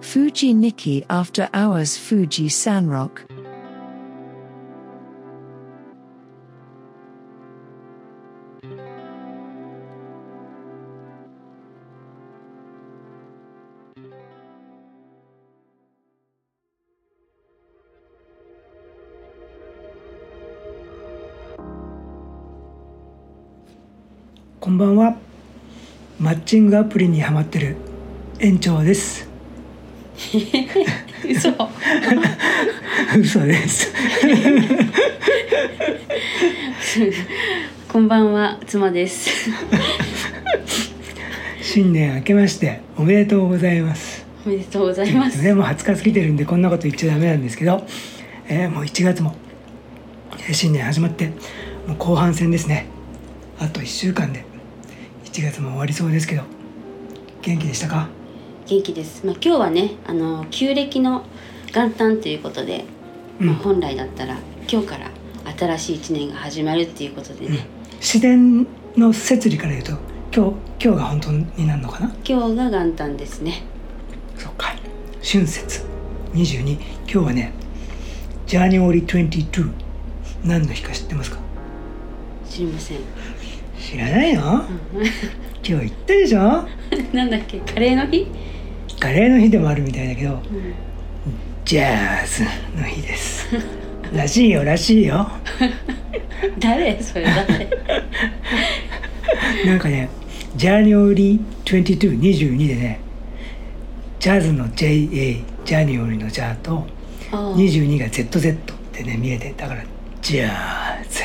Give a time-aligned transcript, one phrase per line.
[0.00, 3.26] Fuji Nikki After Hours Fuji Sanrock.
[24.60, 25.16] こんばんは。
[26.24, 27.76] マッチングアプリにハマってる
[28.38, 29.28] 園長です。
[31.28, 31.50] 嘘
[33.20, 33.92] 嘘です。
[37.92, 39.50] こんばんは妻です
[41.60, 44.24] 新年明けましておめでとうございます。
[44.46, 47.86] おめでとうございますね、もう20日過ぎてるんでこんなこと言っちゃダメなんですけど、
[48.48, 49.36] えーもう1月も、
[50.38, 51.26] えー新年始まって
[51.86, 52.86] もう後半戦ですね。
[53.58, 54.53] あと1週間で
[55.34, 56.42] 1月も終わりそうですけど
[57.42, 58.06] 元気でしたか？
[58.66, 59.26] 元気です。
[59.26, 61.24] まあ今日はねあの旧暦の
[61.74, 62.84] 元旦ということで、
[63.40, 64.36] まあ、うん本来だったら
[64.70, 65.10] 今日から
[65.58, 68.64] 新しい一年が始まるっていうことでね、自然
[68.96, 69.90] の摂理から言うと
[70.32, 72.14] 今日今日が本当になるのかな？
[72.24, 73.64] 今日が元旦ですね。
[74.36, 74.72] そっか。
[75.20, 75.84] 春節。
[76.34, 77.52] 22今日はね
[78.46, 79.72] ジャニオリ22
[80.44, 81.38] 何の日か知ってますか？
[82.48, 82.98] 知りません
[83.94, 84.42] 知らないの？
[84.42, 85.04] 今
[85.62, 86.66] 日言ったでしょ？
[87.14, 87.58] なんだっけ？
[87.60, 88.26] カレーの日、
[88.98, 90.40] カレーの日でもあるみたいだけどうん。
[91.64, 92.42] ジャズ
[92.76, 93.46] の日です。
[94.12, 95.30] らしいよらしいよ。
[96.58, 97.00] 誰？
[97.00, 97.68] それ誰？
[99.66, 100.08] なんかね
[100.56, 103.00] ジャニオリ2222でね
[104.18, 106.84] ジャズの JA ジャニオリのジャーと
[107.32, 107.56] ああ。
[107.56, 108.56] 22が ZZ っ
[108.92, 109.82] てね見えてだから
[110.20, 110.48] ジャ
[111.08, 111.22] ズ。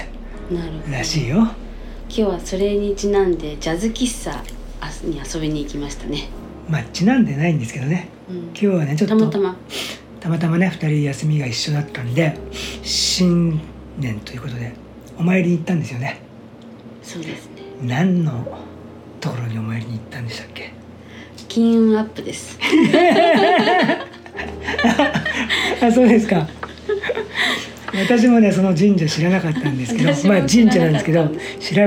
[0.55, 0.93] なるほど。
[0.97, 1.47] らしいよ
[2.09, 4.43] 今日はそれにちなんでジャズ喫茶
[4.81, 6.29] あに遊びに行きましたね、
[6.67, 8.09] まあちなんでないんですけどね。
[8.29, 8.37] うん。
[8.47, 9.55] 今日はねちょっとたまたま。
[10.19, 12.35] たまたまね2人休みが一緒だったんで
[12.83, 13.59] 新
[13.97, 14.73] 年ということで
[15.17, 16.19] お参りに行ったんですよね。
[17.03, 17.61] そうですね。
[17.83, 18.45] 何の
[19.21, 20.71] ところにお参りに行ったんでしたっけ？
[21.47, 22.57] 金運アップです。
[25.81, 26.47] あそうですか
[27.93, 31.33] 私もねその神社知らなかったんですけどまあ神社なんですけど調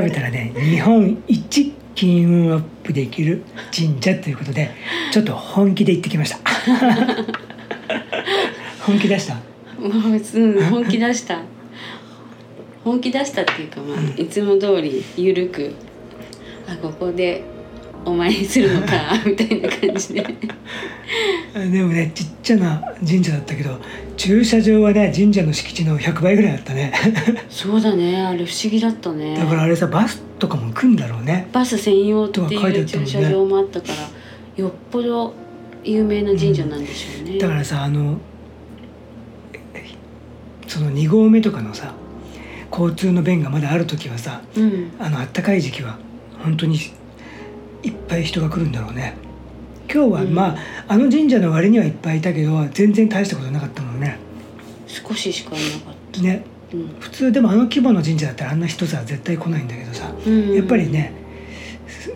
[0.02, 3.42] べたらね日本一金運アップできる
[3.76, 4.70] 神社ということで
[5.12, 6.38] ちょっと本気で行ってきました。
[8.86, 9.34] 本気出した？
[9.78, 9.90] もう
[10.40, 11.40] うん本気出した。
[12.84, 15.72] 本気出したっていうかまあいつも通りゆるく
[16.66, 17.44] あここで
[18.04, 18.92] お参りするのか
[19.24, 20.22] みたいな感じで。
[21.70, 23.78] でもねちっちゃな神社だったけど
[24.16, 26.92] 駐車場はね神社の敷地の100倍ぐらいあったね。
[27.50, 29.36] そうだねあれ不思議だったね。
[29.36, 31.48] だからあれさバスとかも来んだろうね。
[31.52, 33.94] バス専用ってとは書いてあいう駐車場もあったから
[34.56, 35.34] よっぽど
[35.84, 38.18] 有名な神社なんでしょうね、だからさあの
[39.74, 39.90] え
[40.68, 41.94] その2合目とかのさ
[42.70, 44.92] 交通の便がまだある時はさうん。
[44.98, 45.98] あの暖かい時期は
[46.42, 46.78] 本当に
[47.82, 49.14] いっぱい人が来るんだろうね。
[49.92, 50.34] 今日は、うん。
[50.34, 50.56] まあ
[50.88, 54.18] あの神社の割にはいっぱいいたけど全然大したことなかったもんね。
[54.86, 56.44] 少ししかいなかっね。
[56.70, 56.88] た、うん。
[57.00, 60.54] 普通でもあの規模の神社だったらあんな人さ絶対来ないんだけどさうん。
[60.54, 61.12] やっぱりね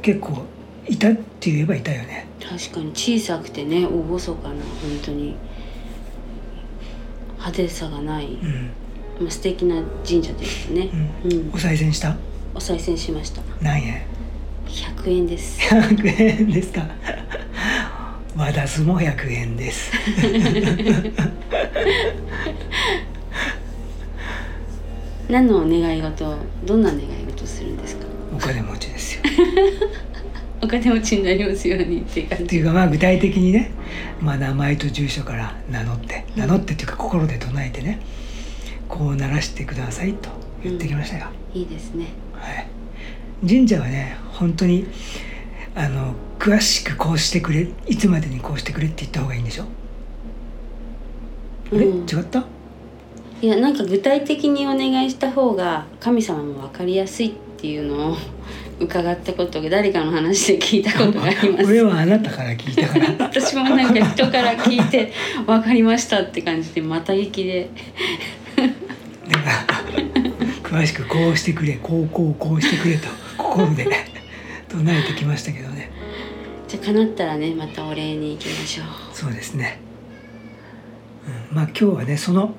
[0.03, 0.45] 結構
[0.89, 2.27] いたって言えばいたよね。
[2.41, 2.91] 確かに。
[2.93, 4.37] 小さくてね厳かな本
[5.05, 5.37] 当に
[7.33, 8.71] 派手さがない、うん、
[9.21, 10.91] まあ、素敵な神社でしたね。
[11.25, 11.33] うん。
[11.33, 12.17] うん、お賽銭した？
[12.55, 13.43] お賽銭しました。
[13.61, 14.03] 何円？
[14.67, 15.59] 100円です。
[15.61, 16.83] 100円ですか。
[18.37, 19.91] 和田すも100円です。
[25.29, 28.07] 何のお願い事どんな願い事するんですか？
[28.35, 29.23] お金持ちですよ。
[30.63, 32.45] お金持ちになりますようにっていう感じ。
[32.45, 33.71] っていうかまあ具体的にね、
[34.21, 36.41] まあ、名前と住所から名乗ってうん。
[36.43, 38.01] 名乗ってっていうか心で唱えてね
[38.89, 40.31] こうならしてくださいと
[40.63, 42.07] 言ってきましたよ、いいですね。
[42.33, 42.67] はい、
[43.47, 44.87] 神社はね本当に
[45.75, 49.65] あの詳しくこうしてくれいつまでにこうしてくれって言った方がいいんでしょ？
[51.73, 52.07] あれ、うん。
[52.07, 52.45] 違った？
[53.43, 58.17] いやなんか具体的にお願いした方が神様も分かりやすいっていうのを
[58.81, 61.65] 伺ったことが誰かの話で聞いたことがあります。
[61.67, 63.07] 俺はあなたから聞いたから。
[63.29, 65.13] 私もなんか人から聞いて
[65.47, 67.71] 分かりましたって感じでまた聞きで
[70.63, 73.09] 詳しくこうしてくれこうこうこうしてくれと
[73.39, 73.87] 心で
[74.77, 75.91] 唱えてきましたけどね。
[76.69, 78.87] じゃあ叶ったらねまたお礼に行きましょう。
[79.15, 79.79] そうですね、
[81.51, 82.55] うん、まあ今日はねその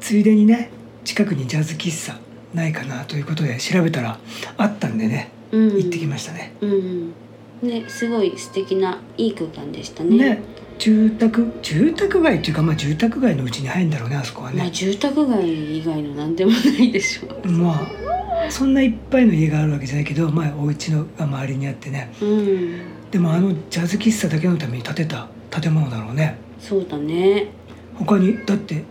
[0.00, 0.70] ついでにね
[1.04, 2.18] 近くにジャズ喫茶
[2.54, 4.18] ないかなということで調べたら
[4.56, 5.76] あったんでねうん。
[5.76, 7.14] 行ってきましたね、うん
[7.62, 10.16] ねすごい素敵ないい空間でしたね。
[10.16, 10.42] ね
[10.78, 18.03] 住宅住宅街っていうかまあ住宅街のうちに入るんだろうねあそこはまあね住宅街以外の何でもないでしょまあ
[18.50, 22.12] そんないっぱいの家があるわけじゃないけどまあお家のが周りにあってね。
[22.20, 22.80] うん。
[23.10, 26.36] でもあのジャズ喫茶だけのために建てた建物だろうね。
[26.58, 27.48] そうだね。
[27.94, 28.84] 他にだって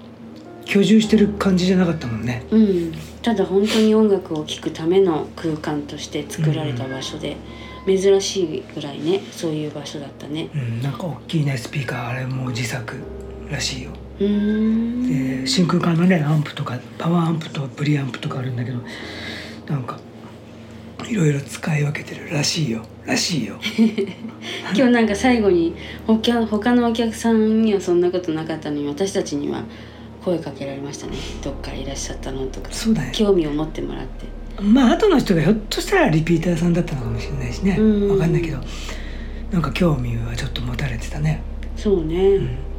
[0.65, 2.44] 居住してる感じじゃなかったもんね。
[2.51, 2.94] うん。
[3.21, 7.38] ただ本当に音楽を聴くための空間として作られた場所で、
[7.85, 10.49] 珍しいぐらいねそういう場所だったね。
[10.53, 10.81] うん。
[10.81, 12.95] なんか大きいねスピーカーあれも自作
[13.49, 13.91] らしいよ。
[14.19, 18.79] で真空管のねアンプとかパワーアンプとプリアンプとかあるんだけど
[19.68, 20.00] なんか
[21.07, 22.83] いろいろ使い分けてるらしいよ。
[23.06, 23.60] らしいよ。
[24.75, 25.75] 今日なんか最後に
[26.07, 29.63] 他他のお客さんにはそんなことなかったのに私たちには
[30.24, 31.13] 声かけられましたね。
[31.44, 32.69] どっからいらっしゃったのとか。
[32.71, 34.25] そうだね興味を持ってもらって。
[34.62, 37.75] まあ後の人がひょっとしたらリピーターさんだったのかもしれないしね。
[37.80, 38.09] うん。
[38.12, 38.59] わかんないけど。
[39.54, 41.39] なんか興味はちょっと持たれてたね、
[41.77, 42.72] そうね、うん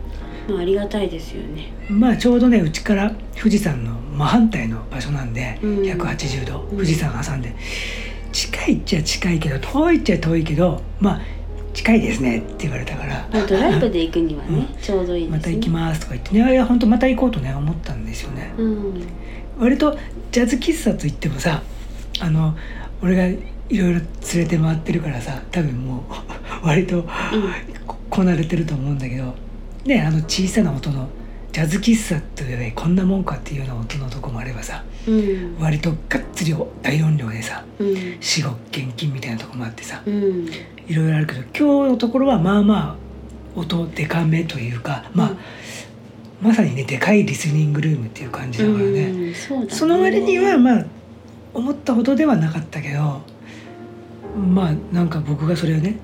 [0.48, 1.72] まあ、ありがたいですよね。
[1.88, 5.78] まあちょうどねうちから富士山の真反対の場所なんで、うん。
[5.82, 7.54] 180度うん富士山挟んで
[8.32, 11.20] 近いっちゃ近いけど遠いっちゃ遠いけどまあ
[11.72, 13.28] 近いですねって言われたから。
[13.32, 15.38] まあドライブで行くにはね、うちょうどいいですね。
[15.38, 16.52] また行きますとか言ってね。
[16.52, 18.54] いや本当また行こうとね思ったんですよね。
[18.58, 19.06] うん。
[19.58, 19.96] 割と
[20.30, 21.62] ジャズ喫茶といってもさ
[22.20, 22.56] あの
[23.02, 24.00] 俺がいろいろ連
[24.34, 26.04] れて回ってるからさ多分も
[26.62, 27.04] う 割と
[27.86, 29.34] ここなれてると思うんだけど
[29.84, 31.08] ねあの小さな音の
[31.52, 35.56] ジャズ喫茶というねこんなもんかっていうような音のとこもあればさうん。
[35.60, 38.16] 割とがっつり大音量でさうん。
[38.20, 38.42] 至
[38.72, 40.48] 金みたいなとこもあってさうん。
[40.88, 45.30] いろいろあるけど今日のところはまあまあ音でかめというかまあ、
[46.42, 49.66] まさにねでかいリスニングルームっていう感じだからね、うんそね。
[49.70, 50.84] その割にはまあ
[51.52, 53.20] 思ったほどではなかったけど
[54.36, 55.98] まあなんか僕がそれをね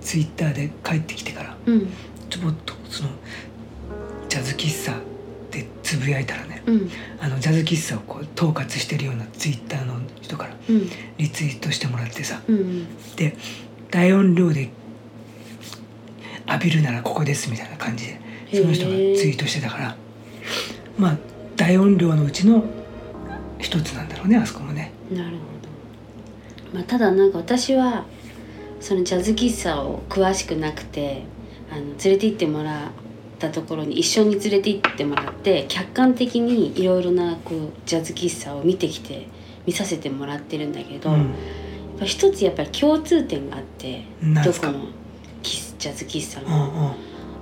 [0.00, 1.86] ツイッターで帰ってきてからうん。
[2.28, 3.10] ちょこっとその
[4.28, 4.94] ジャズ喫茶
[5.50, 6.90] でつぶやいたらねうん。
[7.20, 10.88] あのジャズ喫茶をこう統括してるようなツイッターの人からうん。
[11.16, 12.86] リツイートしてもらってさうん
[13.16, 13.36] で
[13.90, 14.70] 大音量で
[16.46, 18.20] 浴びるならここですみたいな感じで
[18.60, 19.96] その人がツイートしてたから
[20.98, 21.18] まあ
[21.56, 22.64] 大音量のうちの
[23.58, 24.92] 一つなんだろうねあそこもね。
[25.10, 25.32] なるほ
[26.72, 28.04] ど、まあ、ただなんか私は
[28.80, 31.24] そのジャズ喫茶を詳しくなくて
[31.70, 32.90] あの連れて行ってもらっ
[33.38, 39.28] たところに一緒に連れて行ってもらって客観的にいろいろなこうジャズ喫茶を見てきて
[39.66, 41.20] 見させてもらってるんだけど、やっ
[41.98, 44.86] ぱ一つやっぱり共通点があってどこの
[45.42, 46.66] 喫ジャズ喫茶うも。
[46.66, 46.92] んうん。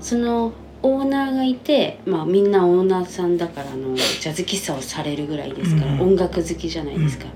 [0.00, 0.52] その
[0.82, 7.26] オーナーがいて、まあ、みんなオーナーさんだからあのジャズ喫茶をされるぐらいですから、うん音楽好きじゃないですか。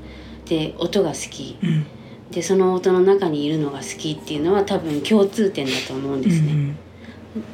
[0.45, 1.57] で音が好き。
[1.63, 1.87] うん
[2.31, 6.77] でその音の中にいるのが好きっていうのは多分共通点だと思うんですね。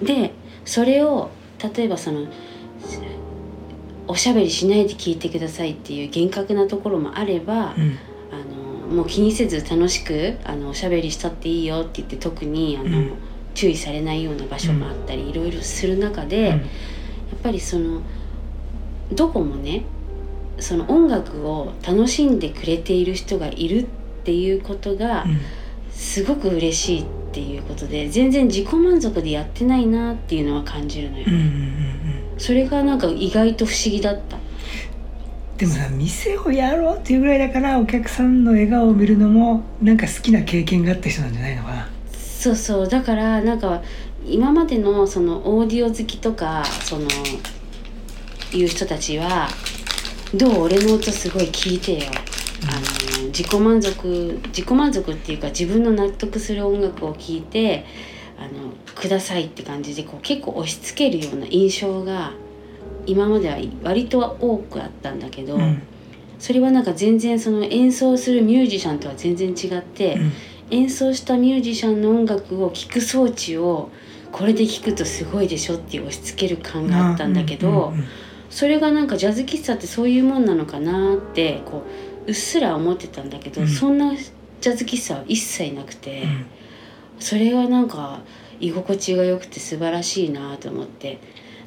[0.03, 0.33] で
[0.65, 1.31] それを
[1.75, 2.27] 例えばその
[4.09, 7.83] おしゃべりしないで聞いてくださいっていう厳格なところもあれば、うん。
[7.83, 13.13] うんあのもう気にせず楽しくあのおしゃべりしたっていいよって言って特にあの、うん。
[13.55, 16.45] 注意されないような場所もあったり、いろいろする中で、うん。
[16.47, 16.61] やっ
[17.43, 18.01] ぱりその
[19.13, 19.85] どこもね
[20.59, 23.87] その音楽を楽しんでくれている人がいるっ
[24.27, 25.39] ていうことがうん。
[25.99, 32.35] すごく嬉しいっていうことで全然自己満足でやってないなっていうのは感じるのよ、うんうんうんうん。
[32.37, 34.37] それがなんか意外と不思議だった。
[35.57, 41.89] でもさ店をやろうっていうぐらいだからお客さんの笑顔を見るのもなんか好きな経験があった人なんじゃないのかな。
[42.13, 42.89] そうそう。
[42.89, 43.83] だからなんか
[44.27, 47.09] 今までのそのオーディオ好きとかその
[48.53, 49.49] いう人たちは
[50.35, 52.11] どう俺の音すごい聞いてよ、
[52.71, 52.96] あの
[53.37, 57.85] 自己満足自己満足っていうか自分の納得する音楽を聴いて
[58.39, 62.33] あのくださいって感じでこう結構押し付けるような印象が
[63.05, 65.83] 今までは割と多くあったんだけど、うん。
[66.39, 70.33] それはなんか全然その演奏するミュージシャンとは全然違って、うん。
[70.71, 73.91] 演奏したミュージシャンの音楽を聴く装置を
[74.33, 77.93] これで聴くとすごいでしょっていう押し付ける感があったんだけど、
[78.51, 83.69] それがなんかジャズ喫茶ってそういうもんなのかなってこううっすら思ってたんだけど、うん。
[83.69, 86.47] そんなジャズ喫茶は一切なくて、うん。
[87.19, 88.21] それがなんか
[88.61, 91.19] 居心地が良くて素晴らしいなと思って。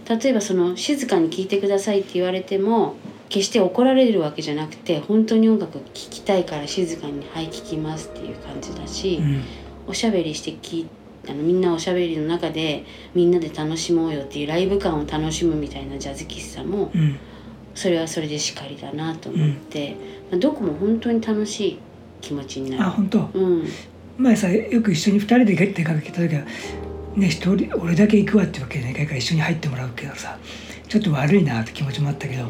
[0.10, 2.96] 例えばその静かに聴いてくださいって言われても
[3.30, 9.44] 決して怒られるわけじゃなくて本当に音楽聴きたいから静かに「はい聴きます」っていう感じだし、うん。
[9.88, 10.88] おしゃべりしてき
[11.28, 17.20] あのみんなおしゃべりの中でみんなで楽しもうよっていうライブ感を楽しむみたいなジャズ喫茶もうん
[17.79, 19.95] それはそれでしかりだなと思って、
[20.29, 21.79] まあどこも本当に楽しい
[22.21, 22.83] 気持ちになる。
[22.83, 23.29] あ本当。
[23.33, 23.63] うん、
[24.17, 26.43] 前さよく一緒に2人で出かけた時は
[27.15, 30.38] ね一人俺だけ行くわってわけじゃないから一緒に入ってもらうけどさ。
[30.89, 32.48] ちょっと悪いなって気持ちもあったけど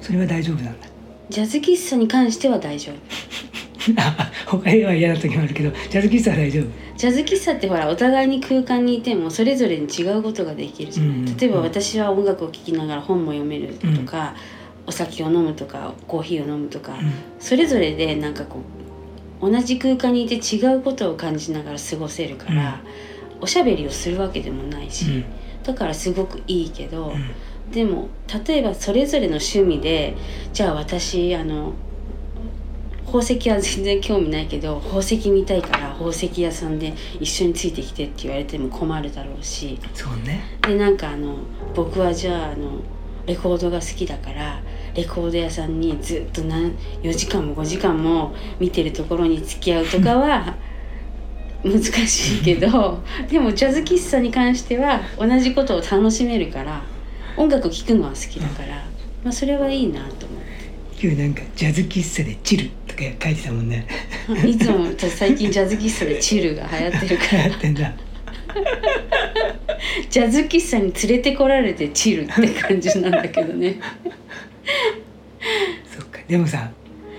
[0.00, 0.88] それは大丈夫なんだ。
[1.30, 2.96] ジャズ喫茶に関しては大丈夫。
[3.96, 6.64] あ他では嫌な時もあるけどジャズ喫茶は大丈夫。
[6.96, 14.34] ジャズ喫茶ってほらお互いに空間にいてもそれぞれに違うことができるじゃない、うん例えば私は音楽を聴きながら本も読めるとか、
[14.86, 17.12] お酒を飲むとかコーヒーを飲むとか、うん。
[17.38, 18.60] それぞれでなんかこ
[19.40, 22.80] う同じ空間にいて違うことを感じながら過ごせるから、
[23.40, 25.24] おしゃべりをするわけでもないし、うん。
[25.62, 27.30] だからすごくいいけど、うん。
[27.72, 28.08] でも
[28.46, 30.16] 例えばそれぞれの趣味で
[30.52, 31.72] じゃあ私あの
[33.06, 39.78] 宝石は全然興味ないけど宝石見たいから宝石屋さんで一緒についてきてって言われても困るだろうし。
[39.94, 40.42] そうね。
[40.62, 41.38] でなんかあの
[41.74, 42.80] 僕はじゃああの
[43.26, 44.62] レコードが好きだから
[44.96, 50.56] レコード屋さんにずっと何4時間も5時間も見てるところに付き合うとかは
[51.62, 56.82] 難しいけど でもジャズ喫茶に関しては同じことを楽しめるから
[57.36, 58.84] 音楽聴くのは好きだから、
[59.22, 60.36] まあ、それはいいなと思
[60.98, 63.86] 今日なんかジャズ喫茶でチルとか書いてたもんね。
[64.32, 67.38] っ ていつも私最近ジャズ喫茶でチルが流行ってるから。
[67.42, 67.92] やってんだ。
[70.08, 73.78] ジャズ喫茶に連れてこられてチルって感じなんだけどね
[75.86, 76.20] そっか。
[76.28, 76.70] でもさ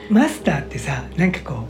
[0.10, 1.66] マスターってさなんかこ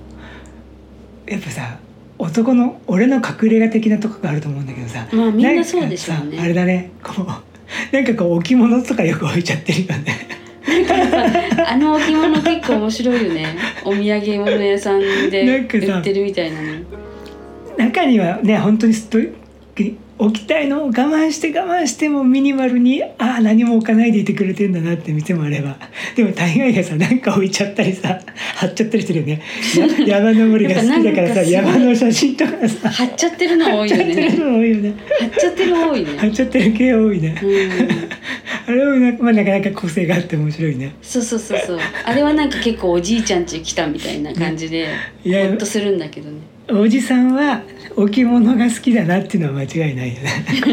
[1.27, 1.77] うやっぱさ
[2.17, 6.39] 男の俺の隠れ家的なとこがあると思うんだけどさまあみんなそうでしょうね。
[6.39, 6.91] あれだね。
[7.03, 7.27] こう
[7.95, 10.27] なんかこう置物とかよく置いちゃってるよね。
[11.65, 13.45] あの置物結構面白いよね。
[13.85, 16.67] お土産物屋さんで売ってるみたいなの。
[17.77, 19.19] 中にはね本当にスト
[19.83, 25.77] イ置きたいのを我慢して我慢してもミニマルにああ何も置かないでいてくれてんだなって店もあれば。
[26.15, 28.19] でも大概がさなんか置いちゃったりさ
[28.55, 29.41] 貼っちゃったりしてるよね。
[30.07, 34.93] や山登りが好きだからさ山の写真とかさ貼っちゃってるの多いよ貼っちゃってるねの多いよね。
[35.19, 36.17] 貼っちゃってるの多いね。
[36.17, 38.69] 貼っちゃってる系多いね、うん。
[38.69, 40.95] あれもな,、まあ、なかなか個性があって面白いね。
[41.03, 41.79] そうそうそうそう。
[42.05, 44.87] あれはなんか結構おじいちゃん家来たみたいな感じで
[45.23, 47.61] いやほっとするんだけどねおじさんは
[47.95, 50.29] 置物が好きだなっていうのは間違いないよね。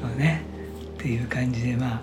[0.00, 0.42] そうね。
[0.98, 2.00] っていう感じでまあ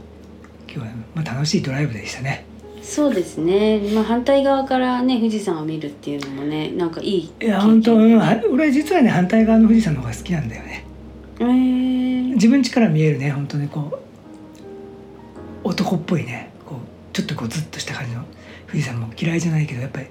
[0.69, 2.43] 今日は、まあ、楽しいドライブでしたね。
[2.81, 10.85] そうですね、まあ、反対側からね富士山を見るっていうのもねなんかいいいや本当、うんは俺実はね反対側の富士山の方が好きなんだよね。
[11.39, 13.91] えー、自分家から見えるね本当にこ
[15.63, 18.23] う男っぽいねこうちょっとこうずっとした感じの
[18.67, 20.07] 富士山も嫌いじゃないけどやっぱり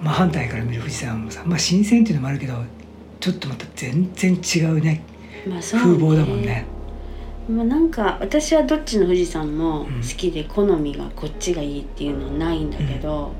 [0.00, 2.54] 真反対から見る富士山もさまあ新鮮っていうのもあるけど
[3.20, 5.02] ちょっとまた全然違うね。
[5.48, 6.66] まあそう風貌だもんね。
[7.48, 10.02] まあ、なんか私はどっちの富士山もうん。
[10.02, 13.32] 好きで好みがこっちがいいっていうのはないんだけど、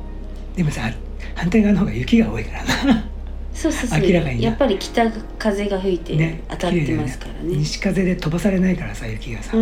[0.57, 0.90] でもさ
[1.35, 3.05] 反対側の方が雪が多いからな。
[3.52, 4.00] そうそうそう。
[4.00, 7.57] 明らかになやっぱり北風が吹いてね当たってますからね。
[7.57, 9.61] 西風で飛ばされないからさ雪がさ、う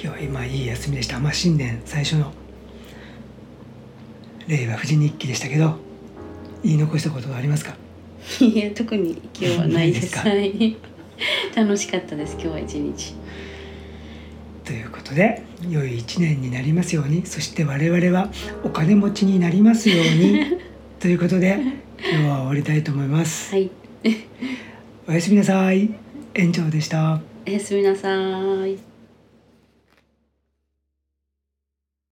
[0.00, 1.20] 日は今いい休みでした。
[1.20, 2.32] まあ新年最初の
[4.46, 5.74] 令和富士日記でしたけど
[6.64, 7.76] 言い残したことはありますか？
[8.40, 10.16] いや特に今日はないです。
[10.16, 10.74] なはい。
[11.54, 13.12] 楽しかったです今日は一日。
[14.68, 18.30] ということで良い一年になりますようにそして我々は
[18.62, 20.58] お金持ちになりますように
[21.00, 21.58] ということで
[21.98, 23.70] 今日は終わりたいと思います、はい、
[25.08, 25.88] おやすみなさい。
[26.34, 27.18] 園長でした。
[27.46, 28.10] おやすみなさ
[28.66, 28.87] い。